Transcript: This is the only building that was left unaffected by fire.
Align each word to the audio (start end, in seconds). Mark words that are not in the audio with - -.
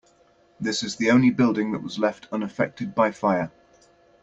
This 0.59 0.81
is 0.81 0.95
the 0.95 1.11
only 1.11 1.29
building 1.29 1.73
that 1.73 1.83
was 1.83 1.99
left 1.99 2.27
unaffected 2.31 2.95
by 2.95 3.11
fire. 3.11 3.51